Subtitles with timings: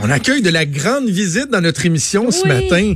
[0.00, 2.48] On accueille de la grande visite dans notre émission ce Oui.
[2.48, 2.94] matin.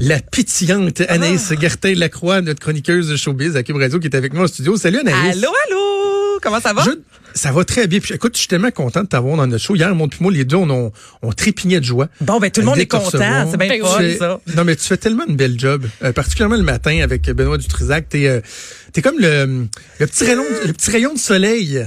[0.00, 1.60] La pétillante Anaïs Ah.
[1.60, 4.76] Gertin-Lacroix, notre chroniqueuse de showbiz à Cube Radio qui est avec moi au studio.
[4.76, 5.36] Salut Anaïs.
[5.38, 6.38] Allô, allô!
[6.42, 6.82] Comment ça va?
[6.84, 6.90] Je-
[7.38, 8.00] ça va très bien.
[8.00, 9.74] Puis, écoute, je suis tellement content de t'avoir dans notre show.
[9.76, 12.08] Hier, mon puis moi, les deux, on, on, on trépignait de joie.
[12.20, 13.10] Bon, ben tout le monde est content.
[13.50, 14.40] C'est bien Ben fun, ça.
[14.56, 18.08] Non, mais tu fais tellement une belle job, euh, particulièrement le matin avec Benoît Dutrisac.
[18.08, 18.40] T'es euh,
[18.92, 19.66] t'es comme le,
[20.00, 21.84] le, petit rayon, le petit rayon de soleil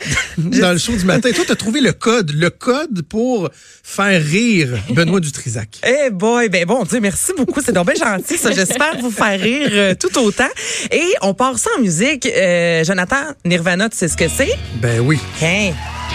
[0.38, 1.30] dans le show du matin.
[1.34, 3.50] Toi, t'as trouvé le code, le code pour
[3.82, 5.80] faire rire Benoît Dutrisac.
[5.86, 7.60] Eh boy, ben bon Dieu, merci beaucoup.
[7.64, 8.50] C'est donc bien gentil, ça.
[8.52, 10.48] J'espère vous faire rire euh, tout autant.
[10.90, 12.26] Et on part ça en musique.
[12.26, 14.54] Euh, Jonathan, Nirvana, tu sais ce que c'est?
[14.80, 15.18] Ben oui.
[15.42, 15.70] Hein?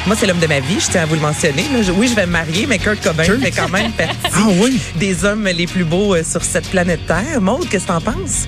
[0.07, 1.63] Moi, c'est l'homme de ma vie, je tiens à vous le mentionner.
[1.71, 1.79] là.
[1.95, 3.39] Oui, je vais me marier, mais Kurt Cobain Kurt?
[3.41, 4.79] fait quand même partie Ah oui.
[4.95, 7.39] des hommes les plus beaux euh, sur cette planète Terre.
[7.41, 8.47] Maud, qu'est-ce que t'en penses?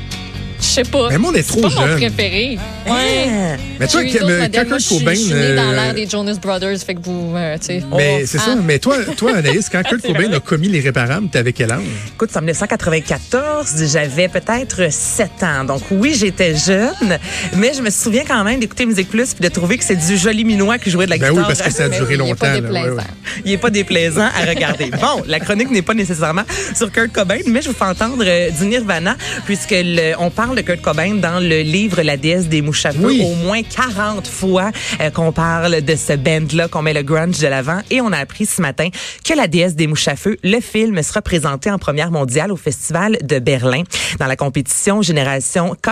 [0.59, 1.09] Je sais pas.
[1.09, 1.97] Mais moi, on est C'est trop pas mon jeune.
[1.97, 2.57] préféré.
[2.87, 2.91] Ouais.
[3.27, 3.57] Ah.
[3.79, 4.51] Mais toi, J'ai eu que- d'autres mais modèles.
[4.51, 6.77] quand Moi, Kurt je suis- Cobain, Je suis née dans euh, l'ère des Jonas Brothers,
[6.85, 7.83] fait que vous, euh, tu sais.
[7.95, 8.25] Mais Oh.
[8.25, 8.55] c'est ça.
[8.63, 10.35] Mais toi, toi, Anaïs, quand Kurt C'est Cobain vrai.
[10.35, 11.81] a commis l'irréparable, t'avais quel âge?
[12.13, 15.63] Écoute, c'est en 1994, j'avais peut-être 7 ans.
[15.65, 17.17] Donc oui, j'étais jeune,
[17.57, 20.17] mais je me souviens quand même d'écouter Musique Plus puis de trouver que c'est du
[20.17, 21.47] joli minois qui jouait de la Ben guitare.
[21.47, 22.35] oui, parce que ça a Mais duré oui, il est longtemps.
[22.45, 22.61] pas là.
[22.61, 22.85] déplaisant.
[22.85, 23.03] Ouais, ouais.
[23.45, 24.85] Il est pas déplaisant à regarder.
[25.01, 26.43] Bon, la chronique n'est pas nécessairement
[26.75, 29.15] sur Kurt Cobain, mais je vous fais entendre euh, du Nirvana,
[29.45, 32.91] puisque le- on parle de Kurt Cobain dans le livre La déesse des mouches à
[32.91, 33.21] feu Oui.
[33.25, 34.69] au moins 40 fois
[35.01, 37.79] euh, qu'on parle de ce band-là, qu'on met le grunge de l'avant.
[37.89, 38.89] Et on a appris ce matin
[39.23, 42.57] que La déesse des mouches à feu, le film, sera présenté en première mondiale au
[42.57, 43.83] Festival de Berlin
[44.19, 45.89] dans la compétition Génération K+.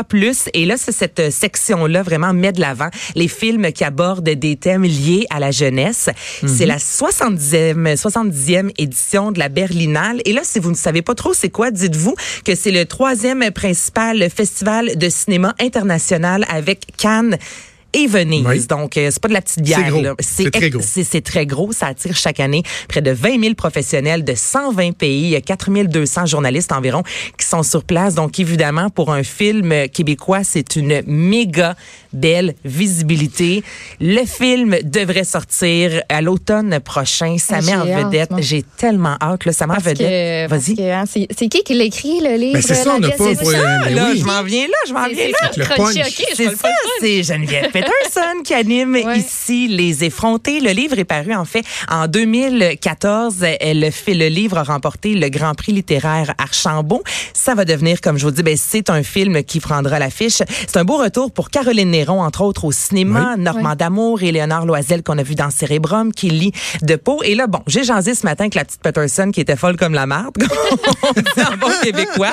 [0.53, 4.83] Et là, c'est cette section-là vraiment met de l'avant les films qui abordent des thèmes
[4.83, 6.09] liés à la jeunesse.
[6.45, 10.21] C'est la 70e, 70e édition de la Berlinale.
[10.25, 13.49] Et là, si vous ne savez pas trop c'est quoi, dites-vous que c'est le troisième
[13.51, 14.42] principal festival
[14.95, 17.37] de cinéma international avec Cannes
[17.93, 18.45] et Venise.
[18.45, 18.65] Oui.
[18.67, 19.79] Donc, euh, c'est pas de la petite bière.
[20.19, 20.51] C'est là.
[20.51, 20.81] Très gros.
[20.83, 21.71] C'est c'est très gros.
[21.71, 25.23] Ça attire chaque année près de 20 000 professionnels de 120 pays.
[25.23, 27.03] Il y a 4 200 journalistes environ
[27.37, 28.15] qui sont sur place.
[28.15, 31.75] Donc, évidemment, pour un film québécois, c'est une méga
[32.11, 33.63] belle visibilité.
[33.99, 37.37] Le film devrait sortir à l'automne prochain.
[37.39, 38.31] Ça Ah, met en vedette.
[38.39, 39.45] J'ai tellement hâte.
[39.45, 40.49] Là, ça met en vedette.
[40.49, 40.91] parce Vas-y.
[40.91, 42.53] hein, c'est qui qui l'a écrit, le livre?
[42.53, 43.37] Ben, c'est ça, on n'a pas mouches?
[43.43, 44.19] euh, mais Là, oui.
[44.19, 45.51] je m'en viens là, je m'en C'est viens là.
[46.35, 46.69] c'est ça,
[46.99, 49.17] c'est Geneviève Peterson qui anime Ouais.
[49.17, 50.59] ici Les Effrontés.
[50.59, 53.35] Le livre est paru en fait en 2014.
[53.59, 57.03] Elle le fait, le livre a remporté le Grand Prix littéraire Archambault.
[57.33, 60.41] Ça va devenir, comme je vous dis, ben, c'est un film qui prendra l'affiche.
[60.67, 63.75] C'est un beau retour pour Caroline Néron, entre autres au cinéma, Normand Ouais.
[63.75, 66.51] D'Amour et Léonard Loisel qu'on a vu dans Cérébrum, qui lit
[66.81, 67.21] de peau.
[67.23, 69.93] Et là, bon, j'ai jasé ce matin avec la petite Peterson qui était folle comme
[69.93, 70.35] la marde,
[71.37, 72.31] en bon québécois.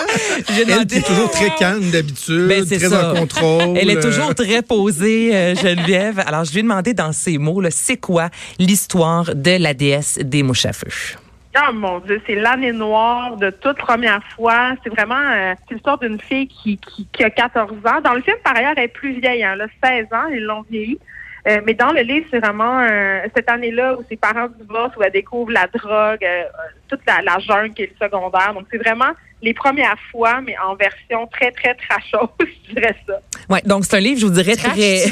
[0.49, 3.13] Elle est toujours très calme d'habitude, Ben, c'est très ça.
[3.13, 3.77] en contrôle.
[3.79, 6.23] Elle est toujours très posée, euh, Geneviève.
[6.27, 8.29] Alors, je lui ai demandé dans ces mots, c'est quoi
[8.59, 11.17] l'histoire de la déesse des mouches à feu?
[11.57, 14.75] Oh mon Dieu, c'est l'année noire de toute première fois.
[14.85, 18.01] C'est vraiment euh, l'histoire d'une fille qui, qui, a 14 ans.
[18.05, 19.43] Dans le film, par ailleurs, elle est plus vieille.
[19.43, 20.99] Hein, elle a 16 ans, ils l'ont vieillie.
[21.49, 25.03] Euh, mais dans le livre, c'est vraiment euh, cette année-là où ses parents divorcent, où
[25.03, 26.45] elle découvre la drogue, euh,
[26.89, 28.55] toute la, la jungle qui est le secondaire.
[28.55, 29.13] Donc, c'est vraiment
[29.43, 32.31] les premières fois, mais en version très, très trashos,
[32.69, 33.15] je dirais ça.
[33.49, 35.05] Ouais, donc c'est un livre, je vous dirais, Trash, très...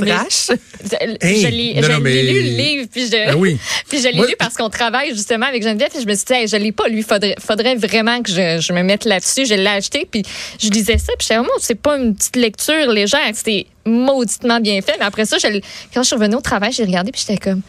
[0.00, 0.50] Trash?
[0.84, 3.58] Je, Hey, je l'ai je mais- lu le livre, puis je, Ben oui.
[3.88, 6.24] puis je l'ai Moi- lu parce qu'on travaille justement avec Geneviève, et je me suis
[6.24, 9.46] dit, hey, je l'ai pas lu, faudrait, faudrait vraiment que je, je me mette là-dessus.
[9.46, 10.22] Je l'ai acheté, puis
[10.60, 14.80] je lisais ça, puis j'étais vraiment, c'est pas une petite lecture légère, c'était mauditement bien
[14.82, 14.94] fait.
[14.98, 15.46] Mais après ça, je,
[15.94, 17.62] quand je suis revenue au travail, j'ai regardé, puis j'étais comme,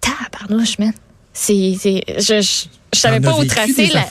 [0.00, 0.92] tabarnouche, man.
[1.34, 2.64] C'est, c'est, je, je,
[2.94, 4.06] je savais pas as où tracer la,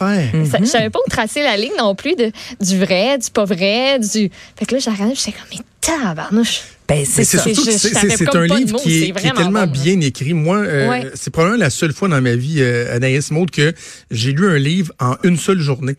[0.60, 3.98] je savais pas où tracer la ligne non plus de, du vrai, du pas vrai,
[4.00, 4.30] du.
[4.58, 6.62] Fait que là, j'ai regardé, puis j'étais comme, mais tabarnouche.
[6.88, 10.34] Ben, c'est Mais c'est un livre qui est, qui tellement bon, bien écrit.
[10.34, 11.08] Moi, euh, Ouais.
[11.16, 13.74] c'est probablement la seule fois dans ma vie, euh, Anaïs Maud, que
[14.12, 15.96] j'ai lu un livre en une seule journée.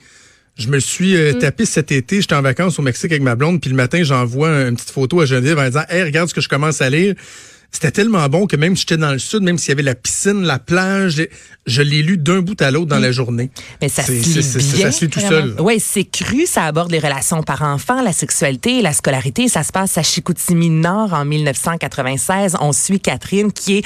[0.59, 1.17] Je me suis Mm.
[1.17, 2.21] euh, tapé cet été.
[2.21, 5.23] J'étais en vacances au Mexique avec ma blonde, puis le matin, j'envoie une petite photo
[5.23, 7.15] à Geneviève en disant Hey, regarde ce que je commence à lire.
[7.75, 9.97] C'était tellement bon que même si j'étais dans le sud, même s'il y avait la
[9.97, 11.21] piscine, la plage,
[11.67, 13.51] je- l'ai lu d'un bout à l'autre dans la journée.
[13.83, 14.43] Mais ça se lit bien.
[14.43, 15.57] Ça se lit tout seul.
[15.59, 19.49] Oui, c'est cru, ça aborde les relations parents-enfants, la sexualité, la scolarité.
[19.49, 22.57] Ça se passe à Chicoutimi Nord en 1996.
[22.61, 23.85] On suit Catherine qui est,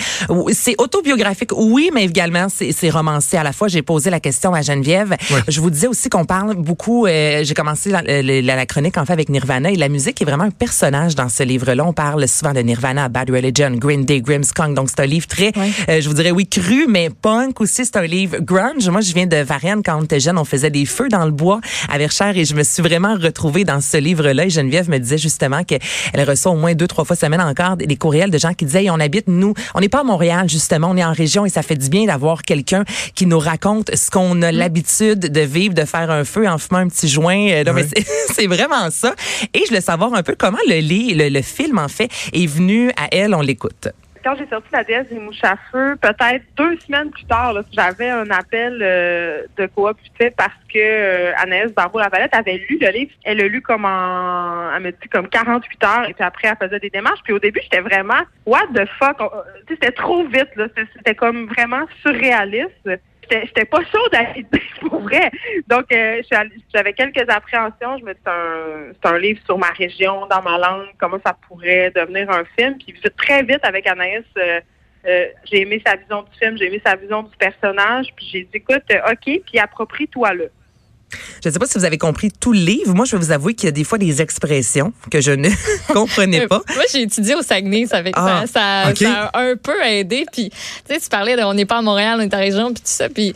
[0.52, 3.69] c'est autobiographique, oui, mais également c'est c'est romancé à la fois.
[3.69, 5.17] J'ai posé la question à Geneviève.
[5.31, 5.41] Ouais.
[5.49, 9.06] Je vous disais aussi qu'on parle beaucoup, euh, j'ai commencé la, la- la chronique en
[9.06, 11.84] fait avec Nirvana et la musique est vraiment un personnage dans ce livre-là.
[11.87, 14.75] On parle souvent de Nirvana, Bad Religion, Green Day, Grimmskong.
[14.75, 15.53] Donc, c'est un livre très,
[15.89, 17.85] euh, je vous dirais, oui, cru, mais punk aussi.
[17.85, 18.89] C'est un livre grunge.
[18.89, 19.83] Moi, je viens de Varennes.
[19.85, 22.55] Quand on était jeune, on faisait des feux dans le bois à Verchères et je
[22.55, 24.45] me suis vraiment retrouvée dans ce livre-là.
[24.47, 25.81] Et Geneviève me disait justement qu'elle
[26.29, 28.91] reçoit au moins deux, trois fois semaine encore des courriels de gens qui disaient, Hey,
[28.91, 31.63] on habite, nous, on n'est pas à Montréal, justement, on est en région et ça
[31.63, 32.85] fait du bien d'avoir quelqu'un
[33.15, 36.79] qui nous raconte ce qu'on a l'habitude de vivre, de faire un feu en fumant
[36.81, 37.49] un petit joint.
[37.51, 37.85] Euh, non, mais
[38.35, 39.15] c'est- vraiment ça.
[39.55, 42.91] Et je voulais savoir un peu comment le, le, le film, en fait, est venu
[42.97, 43.35] à elle.
[43.35, 43.68] On l'écoute.
[44.25, 48.11] Quand j'ai sorti la déesse des mouches à feu, peut-être deux semaines plus tard, j'avais
[48.11, 49.97] un appel euh, de coop
[50.37, 53.12] parce que euh, Anaïs Barbeau-Lavalette avait lu le livre.
[53.25, 56.81] Elle l'a lu comme en, elle dit comme 48 heures et puis après elle faisait
[56.81, 57.20] des démarches.
[57.23, 59.19] Puis au début, j'étais vraiment, what the fuck?
[59.69, 60.50] C'était trop vite,
[60.97, 62.91] C'était comme vraiment surréaliste.
[63.31, 63.79] J'étais pas
[64.13, 65.31] à l'idée, pour vrai.
[65.67, 66.23] Donc, euh,
[66.75, 67.99] j'avais quelques appréhensions.
[67.99, 71.91] Je me dis, c'est un, livre sur ma région, dans ma langue, comment ça pourrait
[71.95, 72.77] devenir un film.
[72.79, 74.61] Puis très vite, avec Anaïs, euh,
[75.07, 78.07] euh, j'ai aimé sa vision du film, j'ai aimé sa vision du personnage.
[78.17, 80.51] Puis j'ai dit, écoute, OK, puis approprie-toi-le.
[81.43, 82.94] Je ne sais pas si vous avez compris tout le livre.
[82.94, 85.49] Moi, je vais vous avouer qu'il y a des fois des expressions que je ne
[85.93, 86.60] comprenais pas.
[86.75, 89.82] Moi, j'ai étudié au Saguenay, ça fait que Ah, ça, ça, ça a un peu
[89.84, 90.26] aidé.
[90.32, 92.66] Puis, tu sais, tu parlais de, on n'est pas à Montréal, on est à région,
[92.75, 93.08] puis tout ça.
[93.08, 93.32] Puis,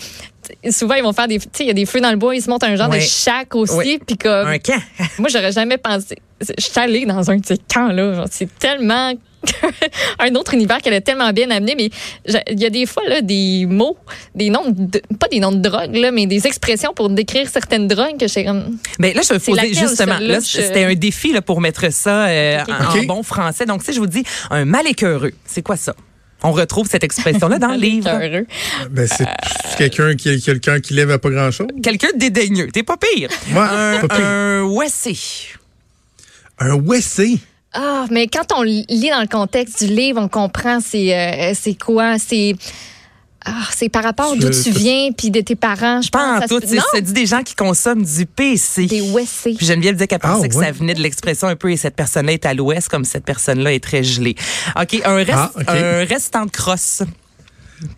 [0.70, 2.34] souvent, ils vont faire des, tu sais, il y a des feux dans le bois,
[2.36, 2.98] ils se montent un genre Ouais.
[2.98, 3.74] de chac aussi.
[3.74, 4.00] Ouais.
[4.06, 4.80] Puis comme, Un camp.
[5.19, 6.16] moi, j'aurais jamais pensé.
[6.40, 8.24] Je suis allée dans un de ces camps-là.
[8.30, 9.12] C'est tellement
[10.19, 11.75] un autre univers qu'elle a tellement bien amené.
[11.77, 11.91] Mais
[12.50, 13.97] il y a des fois là, des mots,
[14.35, 17.89] des noms, de, pas des noms de drogue, là, mais des expressions pour décrire certaines
[17.89, 18.79] drogues que j'ai comme.
[18.99, 20.19] Mais là, je vais poser justement.
[20.21, 23.67] Là, c'était un défi là, pour mettre ça euh, en, bon français.
[23.67, 25.94] Donc, si je vous dis un mal écœureux, c'est quoi ça?
[26.44, 28.11] On retrouve cette expression-là dans le livre.
[28.11, 28.47] Heureux.
[28.91, 29.27] Ben, c'est
[29.69, 31.69] c'est quelqu'un qui, quelqu'un qui lève à pas grand-chose.
[31.83, 32.69] Quelqu'un de dédaigneux.
[32.73, 33.29] T'es pas pire.
[33.53, 34.27] Ouais, un, pas pire.
[34.27, 35.17] un Wessé.
[36.59, 36.79] Un.
[37.74, 41.74] Ah, mais quand on lit dans le contexte du livre, on comprend c'est euh, c'est
[41.74, 42.54] quoi, c'est
[43.44, 46.36] ah, c'est par rapport d'où Je- tu viens puis de tes parents, je Pas pense.
[46.36, 46.66] en ça tout.
[46.69, 48.86] se- C'est dit des gens qui consomment du PC.
[48.86, 49.54] des WC.
[49.56, 50.66] Puis Geneviève disait qu'elle pensait Ah, que ouais.
[50.66, 53.72] ça venait de l'expression un peu et cette personne-là est à l'ouest comme cette personne-là
[53.72, 54.36] est très gelée.
[54.80, 55.64] OK, un, reste, Ah, ok.
[55.69, 57.02] un restant de crosse.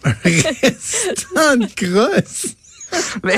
[0.25, 2.47] Restant de crosse?
[3.25, 3.37] Mais,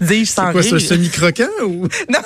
[0.00, 0.80] Dis-je sans C'est quoi, rire.
[0.80, 1.88] ça, semi-croquant ou?
[2.08, 2.18] Non,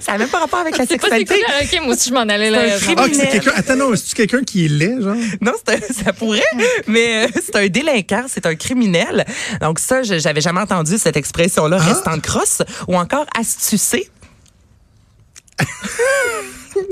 [0.00, 1.44] ça n'a même pas rapport avec la C'est pas c'est sexualité.
[1.46, 2.78] quoi, OK, moi aussi je m'en allais là.
[2.78, 3.30] C'est un Ah, que c'est Criminel.
[3.32, 3.52] quelqu'un.
[3.56, 5.16] Attends, non, c'est-tu quelqu'un qui est laid, genre?
[5.40, 6.42] Non, c'est un- ça pourrait,
[6.86, 9.24] mais euh, c'est un délinquant, c'est un criminel.
[9.60, 11.84] Donc ça, je- j'avais jamais entendu cette expression-là, Ah.
[11.84, 14.08] restant de crosse, ou encore astucé.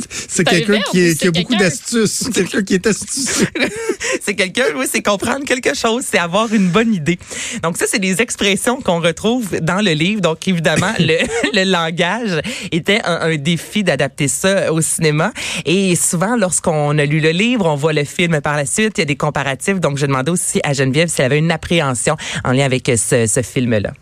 [0.09, 2.29] C'est C'est un quelqu'un qui, est- qui a beaucoup d'astuces.
[2.33, 3.47] quelqu'un qui est astucieux.
[4.25, 7.19] C'est quelqu'un, oui, c'est comprendre quelque chose, c'est avoir une bonne idée.
[7.63, 10.21] Donc ça, c'est des expressions qu'on retrouve dans le livre.
[10.21, 11.17] Donc évidemment, le,
[11.53, 15.33] le langage était un, un défi d'adapter ça au cinéma.
[15.65, 19.01] Et souvent, lorsqu'on a lu le livre, on voit le film par la suite, il
[19.01, 19.81] y a des comparatifs.
[19.81, 23.27] Donc je demandais aussi à Geneviève si elle avait une appréhension en lien avec ce,
[23.27, 23.93] ce film-là.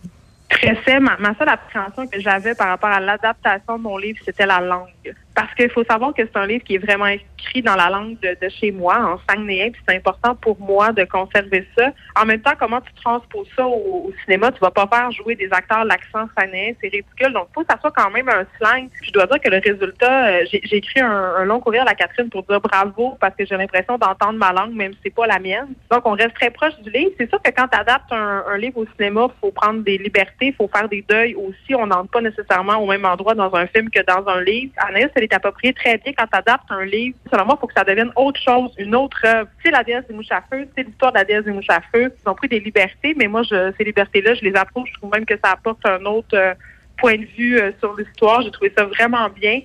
[0.51, 1.01] Très fait.
[1.01, 4.61] Ma, ma seule appréhension que j'avais par rapport à l'adaptation de mon livre, c'était la
[4.61, 5.15] langue.
[5.35, 8.19] Parce qu'il faut savoir que c'est un livre qui est vraiment écrit dans la langue
[8.21, 11.93] de, de chez moi, en sangnéen, puis c'est important pour moi de conserver ça.
[12.21, 14.51] En même temps, comment tu transposes ça au, au cinéma?
[14.51, 17.33] Tu vas pas faire jouer des acteurs l'accent sangnéen, c'est ridicule.
[17.33, 18.89] Donc, faut que ça soit quand même un slang.
[19.03, 22.29] Je dois dire que le résultat, euh, j'ai écrit un, un long courriel à Catherine
[22.29, 25.39] pour dire bravo, parce que j'ai l'impression d'entendre ma langue, même si c'est pas la
[25.39, 25.69] mienne.
[25.91, 27.13] Donc, on reste très proche du livre.
[27.19, 30.53] C'est sûr que quand tu adaptes un, un livre au cinéma, faut prendre des libertés,
[30.59, 31.75] faut faire des deuils aussi.
[31.75, 34.73] On n'entre pas nécessairement au même endroit dans un film que dans un livre.
[34.77, 37.17] Anaïs, est appropriée très bien quand tu adaptes un livre.
[37.31, 39.49] Selon moi, il faut que ça devienne autre chose, une autre œuvre.
[39.63, 41.81] C'est la déesse des mouches à feu, c'est l'histoire de la déesse des mouches à
[41.93, 42.13] feu.
[42.25, 44.87] Ils ont pris des libertés, mais moi, je, ces libertés-là, je les approuve.
[44.87, 46.55] Je trouve même que ça apporte un autre euh,
[46.99, 48.43] point de vue euh, sur l'histoire.
[48.43, 49.61] J'ai trouvé ça vraiment bien.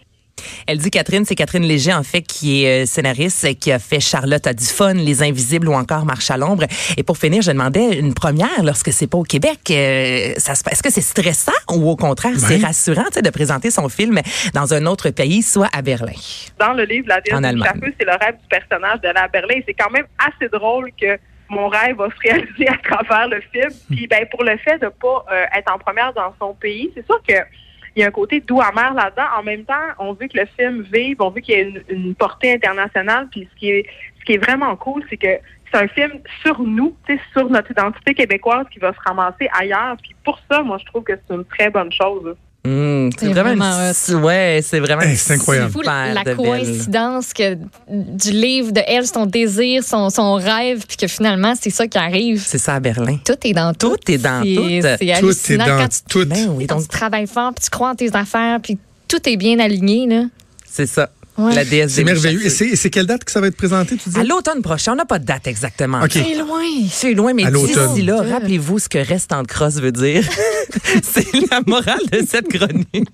[0.68, 4.00] Elle dit Catherine, c'est Catherine Léger en fait qui est euh, scénariste, qui a fait
[4.00, 6.66] Charlotte a du fun, Les Invisibles ou encore Marche à l'ombre.
[6.98, 9.60] Et pour finir, je demandais une première lorsque c'est pas au Québec.
[9.70, 13.22] euh, ça se passe- Est-ce que c'est stressant ou au contraire c'est rassurant tu sais,
[13.22, 14.20] de présenter son film
[14.54, 16.14] dans un autre pays, soit à Berlin?
[16.60, 19.60] dans le livre La En du c'est le rêve du personnage de la Berlin.
[19.68, 21.18] C'est quand même assez drôle que
[21.50, 23.70] mon rêve va se réaliser à travers le film.
[23.92, 27.06] Puis ben pour le fait de pas euh, être en première dans son pays, c'est
[27.06, 27.34] sûr que
[27.96, 29.28] il y a un côté doux amer là-dedans.
[29.38, 31.84] En même temps, on veut que le film vive, on veut qu'il y ait une,
[31.90, 33.28] une portée internationale.
[33.32, 33.86] Puis ce qui est
[34.20, 35.38] ce qui est vraiment cool, c'est que
[35.72, 36.96] c'est un film sur nous,
[37.32, 39.98] sur notre identité québécoise qui va se ramasser ailleurs.
[40.02, 42.36] Puis pour ça, moi, je trouve que c'est une très bonne chose.
[42.66, 45.72] Hum, c'est vraiment, vraiment une- ouais, c'est vraiment Hey, une c'est incroyable.
[45.72, 47.56] Fou la coïncidence que
[47.90, 51.98] du livre de elle, son désir, son, son rêve, puis que finalement c'est ça qui
[51.98, 52.44] arrive.
[52.46, 53.18] C'est ça à Berlin.
[53.24, 53.96] Tout est dans tout.
[53.98, 54.48] Tout est dans tout.
[54.82, 56.26] C'est Tout est dans quand tu, tout.
[56.26, 59.30] Ben oui, quand donc tu travailles fort, puis tu crois en tes affaires, puis tout
[59.30, 60.24] est bien aligné là.
[60.68, 61.10] c'est ça.
[61.38, 61.54] Ouais.
[61.54, 62.46] La déesse C'est merveilleux.
[62.46, 64.18] Et c'est et c'est quelle date que ça va être présenté, tu dis?
[64.18, 66.02] À l'automne prochain, on n'a pas de date exactement.
[66.02, 66.12] OK.
[66.14, 66.62] C'est loin.
[66.90, 67.94] C'est loin, mais À l'automne.
[67.94, 70.24] d'ici là, rappelez-vous ce que reste en crosse veut dire.
[71.04, 73.10] c'est la morale de cette chronique.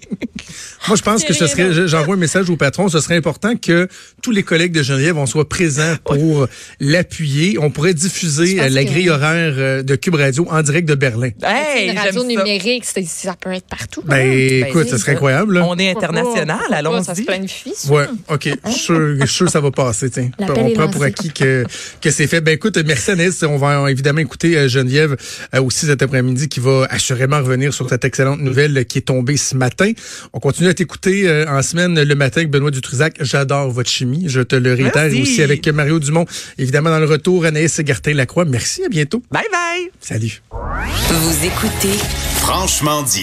[0.88, 3.56] Moi, je pense que ce serait, je- j'envoie un message au patron, ce serait important
[3.56, 3.88] que
[4.22, 6.48] tous les collègues de Geneviève, on soit présents pour
[6.80, 7.58] l'appuyer.
[7.60, 10.96] On pourrait diffuser euh, la que- grille horaire euh, de Cube Radio en direct de
[10.96, 11.30] Berlin.
[11.44, 12.28] Hey, une radio ça.
[12.28, 14.02] numérique, ça peut être partout.
[14.06, 14.68] Ben, hein.
[14.68, 15.56] écoute, ça serait incroyable.
[15.56, 15.66] là.
[15.68, 17.04] On est international, pas?
[17.04, 17.24] Ça se allons-y.
[17.26, 17.74] planifie.
[17.76, 17.92] ça.
[17.92, 18.50] Ouais, OK.
[18.66, 20.10] Je suis sûr, je suis sûr que ça va passer.
[20.10, 20.30] tiens.
[20.40, 21.66] On prend pour acquis que,
[22.02, 22.42] que c'est fait.
[22.42, 23.44] Ben écoute, merci Anaïs.
[23.44, 25.16] On va évidemment écouter euh, Geneviève
[25.56, 29.38] euh, aussi cet après-midi qui va assurément revenir sur cette excellente nouvelle qui est tombée
[29.38, 29.92] ce matin.
[30.34, 33.16] On continue à t'écouter euh, en semaine le matin avec Benoît Dutrisac.
[33.22, 34.26] J'adore votre chimie.
[34.28, 35.22] Je te le réitère Merci.
[35.22, 36.26] aussi avec Mario Dumont.
[36.58, 38.46] Évidemment dans le retour, Anaïs Gartin-Lacroix.
[38.46, 39.22] Merci, à bientôt.
[39.32, 39.90] Bye bye.
[40.00, 40.42] Salut.
[40.52, 41.98] Vous écoutez
[42.38, 43.20] Franchement dit.